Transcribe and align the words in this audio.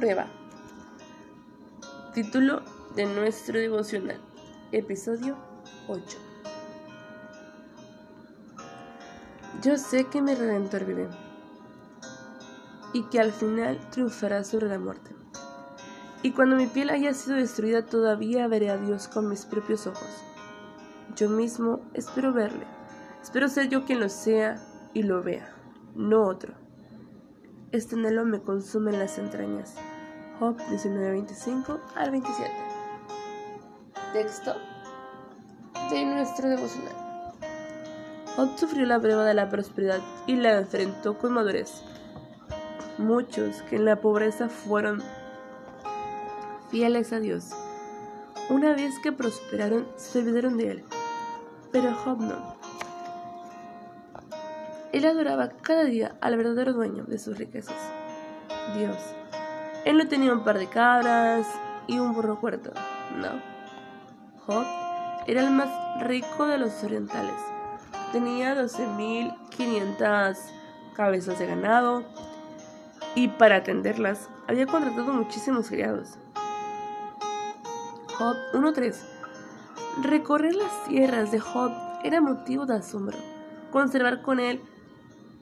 prueba. 0.00 0.28
Título 2.14 2.62
de 2.96 3.04
nuestro 3.04 3.58
devocional. 3.58 4.18
Episodio 4.72 5.36
8. 5.88 6.18
Yo 9.62 9.76
sé 9.76 10.04
que 10.04 10.22
mi 10.22 10.34
redentor 10.34 10.86
vive 10.86 11.06
y 12.94 13.02
que 13.10 13.20
al 13.20 13.30
final 13.30 13.78
triunfará 13.90 14.42
sobre 14.42 14.68
la 14.68 14.78
muerte. 14.78 15.10
Y 16.22 16.32
cuando 16.32 16.56
mi 16.56 16.66
piel 16.66 16.88
haya 16.88 17.12
sido 17.12 17.36
destruida 17.36 17.84
todavía 17.84 18.48
veré 18.48 18.70
a 18.70 18.78
Dios 18.78 19.06
con 19.06 19.28
mis 19.28 19.44
propios 19.44 19.86
ojos. 19.86 20.08
Yo 21.14 21.28
mismo 21.28 21.82
espero 21.92 22.32
verle. 22.32 22.64
Espero 23.22 23.50
ser 23.50 23.68
yo 23.68 23.84
quien 23.84 24.00
lo 24.00 24.08
sea 24.08 24.56
y 24.94 25.02
lo 25.02 25.22
vea, 25.22 25.54
no 25.94 26.22
otro. 26.22 26.54
Este 27.72 27.94
anhelo 27.94 28.24
me 28.24 28.40
consume 28.40 28.92
en 28.92 28.98
las 28.98 29.18
entrañas. 29.18 29.76
Job 30.40 30.56
19:25 30.70 31.78
al 31.96 32.10
27. 32.10 32.50
Texto 34.14 34.56
de 35.90 36.04
nuestro 36.06 36.48
devocional. 36.48 36.94
Job 38.36 38.48
sufrió 38.56 38.86
la 38.86 38.98
prueba 38.98 39.26
de 39.26 39.34
la 39.34 39.50
prosperidad 39.50 40.00
y 40.26 40.36
la 40.36 40.56
enfrentó 40.56 41.18
con 41.18 41.34
madurez. 41.34 41.82
Muchos 42.96 43.60
que 43.68 43.76
en 43.76 43.84
la 43.84 44.00
pobreza 44.00 44.48
fueron 44.48 45.02
fieles 46.70 47.12
a 47.12 47.20
Dios, 47.20 47.50
una 48.48 48.72
vez 48.72 48.98
que 49.00 49.12
prosperaron 49.12 49.86
se 49.96 50.20
olvidaron 50.20 50.56
de 50.56 50.70
él, 50.70 50.84
pero 51.70 51.94
Job 51.96 52.18
no. 52.18 52.56
Él 54.92 55.04
adoraba 55.04 55.50
cada 55.50 55.84
día 55.84 56.16
al 56.22 56.38
verdadero 56.38 56.72
dueño 56.72 57.04
de 57.04 57.18
sus 57.18 57.36
riquezas, 57.36 57.76
Dios. 58.74 59.19
Él 59.84 59.96
no 59.96 60.06
tenía 60.08 60.32
un 60.32 60.44
par 60.44 60.58
de 60.58 60.66
cabras 60.66 61.46
y 61.86 61.98
un 61.98 62.12
burro 62.12 62.38
cuarto, 62.38 62.72
no. 63.16 63.28
Job 64.46 64.64
era 65.26 65.40
el 65.40 65.50
más 65.50 65.68
rico 66.02 66.46
de 66.46 66.58
los 66.58 66.84
orientales. 66.84 67.34
Tenía 68.12 68.54
12.500 68.54 70.36
cabezas 70.94 71.38
de 71.38 71.46
ganado 71.46 72.04
y 73.14 73.28
para 73.28 73.56
atenderlas 73.56 74.28
había 74.48 74.66
contratado 74.66 75.12
muchísimos 75.12 75.68
criados. 75.68 76.18
Job 78.18 78.36
1.3 78.52 78.96
Recorrer 80.02 80.54
las 80.54 80.84
tierras 80.84 81.30
de 81.30 81.40
Job 81.40 81.72
era 82.04 82.20
motivo 82.20 82.66
de 82.66 82.76
asombro. 82.76 83.16
Conservar 83.70 84.20
con 84.20 84.40
él 84.40 84.60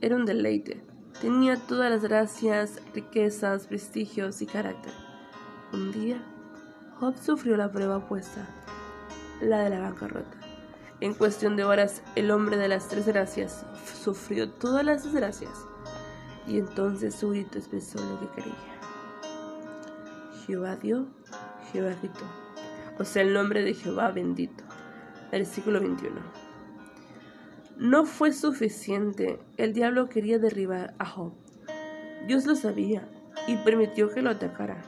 era 0.00 0.16
un 0.16 0.24
deleite. 0.24 0.93
Tenía 1.20 1.56
todas 1.56 1.90
las 1.90 2.02
gracias, 2.02 2.80
riquezas, 2.92 3.66
prestigios 3.66 4.42
y 4.42 4.46
carácter. 4.46 4.92
Un 5.72 5.92
día, 5.92 6.22
Job 6.98 7.16
sufrió 7.16 7.56
la 7.56 7.70
prueba 7.70 7.98
opuesta, 7.98 8.48
la 9.40 9.60
de 9.60 9.70
la 9.70 9.80
bancarrota. 9.80 10.36
En 11.00 11.14
cuestión 11.14 11.56
de 11.56 11.64
horas, 11.64 12.02
el 12.16 12.30
hombre 12.30 12.56
de 12.56 12.68
las 12.68 12.88
tres 12.88 13.06
gracias 13.06 13.64
sufrió 14.02 14.50
todas 14.50 14.84
las 14.84 15.04
desgracias. 15.04 15.52
Y 16.46 16.58
entonces 16.58 17.14
su 17.14 17.30
grito 17.30 17.58
expresó 17.58 17.98
lo 18.04 18.20
que 18.20 18.34
quería. 18.34 18.54
Jehová 20.46 20.76
dio, 20.76 21.06
Jehová 21.72 21.94
quitó. 22.00 22.24
O 22.98 23.04
sea, 23.04 23.22
el 23.22 23.32
nombre 23.32 23.62
de 23.62 23.74
Jehová 23.74 24.10
bendito. 24.10 24.62
Versículo 25.30 25.80
21. 25.80 26.43
No 27.76 28.04
fue 28.06 28.32
suficiente. 28.32 29.40
El 29.56 29.72
diablo 29.72 30.08
quería 30.08 30.38
derribar 30.38 30.94
a 30.98 31.06
Job. 31.06 31.32
Dios 32.28 32.46
lo 32.46 32.54
sabía 32.54 33.08
y 33.48 33.56
permitió 33.56 34.10
que 34.10 34.22
lo 34.22 34.30
atacara. 34.30 34.80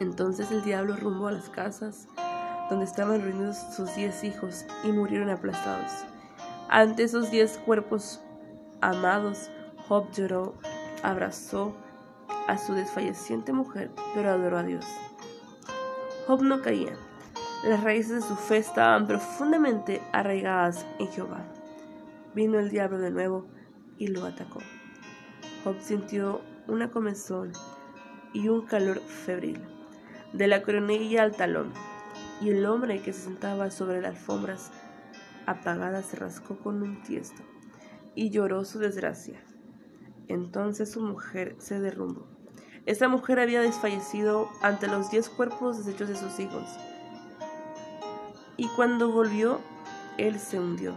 Entonces 0.00 0.50
el 0.50 0.62
diablo 0.62 0.96
rumbó 0.96 1.28
a 1.28 1.32
las 1.32 1.48
casas 1.48 2.08
donde 2.68 2.84
estaban 2.84 3.22
reunidos 3.22 3.56
sus 3.74 3.94
diez 3.96 4.22
hijos 4.22 4.66
y 4.84 4.92
murieron 4.92 5.30
aplastados. 5.30 5.90
Ante 6.68 7.04
esos 7.04 7.30
diez 7.30 7.58
cuerpos 7.64 8.20
amados, 8.82 9.50
Job 9.88 10.10
lloró, 10.12 10.54
abrazó 11.02 11.74
a 12.48 12.58
su 12.58 12.74
desfalleciente 12.74 13.52
mujer, 13.52 13.90
pero 14.14 14.30
adoró 14.30 14.58
a 14.58 14.62
Dios. 14.62 14.84
Job 16.26 16.42
no 16.42 16.60
caía. 16.60 16.96
Las 17.62 17.84
raíces 17.84 18.14
de 18.14 18.22
su 18.22 18.36
fe 18.36 18.56
estaban 18.56 19.06
profundamente 19.06 20.00
arraigadas 20.12 20.86
en 20.98 21.08
Jehová. 21.08 21.44
Vino 22.34 22.58
el 22.58 22.70
diablo 22.70 22.96
de 22.96 23.10
nuevo 23.10 23.48
y 23.98 24.06
lo 24.06 24.24
atacó. 24.24 24.60
Job 25.62 25.76
sintió 25.78 26.40
una 26.68 26.90
comezón 26.90 27.52
y 28.32 28.48
un 28.48 28.64
calor 28.64 29.00
febril, 29.00 29.60
de 30.32 30.46
la 30.46 30.62
coronilla 30.62 31.22
al 31.22 31.36
talón, 31.36 31.74
y 32.40 32.48
el 32.48 32.64
hombre 32.64 33.02
que 33.02 33.12
se 33.12 33.24
sentaba 33.24 33.70
sobre 33.70 34.00
las 34.00 34.12
alfombras 34.16 34.70
apagadas 35.44 36.06
se 36.06 36.16
rascó 36.16 36.56
con 36.60 36.82
un 36.82 37.02
tiesto 37.02 37.42
y 38.14 38.30
lloró 38.30 38.64
su 38.64 38.78
desgracia. 38.78 39.38
Entonces 40.28 40.92
su 40.92 41.02
mujer 41.02 41.56
se 41.58 41.78
derrumbó. 41.78 42.26
Esta 42.86 43.06
mujer 43.08 43.38
había 43.38 43.60
desfallecido 43.60 44.48
ante 44.62 44.86
los 44.88 45.10
diez 45.10 45.28
cuerpos 45.28 45.84
deshechos 45.84 46.08
de 46.08 46.16
sus 46.16 46.40
hijos 46.40 46.64
y 48.60 48.68
cuando 48.68 49.10
volvió, 49.10 49.58
él 50.18 50.38
se 50.38 50.60
hundió 50.60 50.92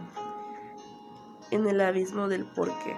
en 1.50 1.66
el 1.66 1.80
abismo 1.80 2.28
del 2.28 2.44
porqué. 2.44 2.94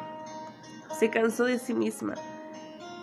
Se 0.98 1.08
cansó 1.08 1.44
de 1.44 1.60
sí 1.60 1.72
misma, 1.72 2.16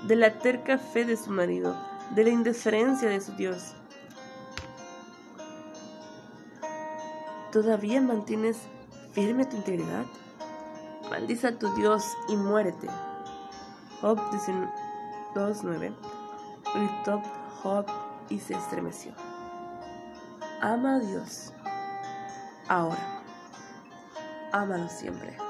de 0.06 0.18
la 0.18 0.40
terca 0.40 0.78
fe 0.78 1.06
de 1.06 1.16
su 1.16 1.32
marido, 1.32 1.74
de 2.16 2.26
la 2.26 2.32
indiferencia 2.32 3.08
de 3.08 3.22
su 3.22 3.32
Dios. 3.38 3.76
¿Todavía 7.54 8.02
mantienes 8.02 8.58
firme 9.14 9.46
tu 9.46 9.56
integridad? 9.56 10.06
Maldiza 11.10 11.48
a 11.48 11.58
tu 11.60 11.74
Dios 11.76 12.04
y 12.28 12.36
muérete. 12.36 12.90
Job 14.02 14.20
2.9 15.34 15.94
Gritó 16.76 17.22
Job 17.62 17.86
y 18.28 18.40
se 18.40 18.54
estremeció. 18.54 19.14
Ama 20.64 20.96
a 20.96 21.00
Dios 21.02 21.52
ahora. 22.70 23.22
Ámalo 24.54 24.88
siempre. 24.88 25.43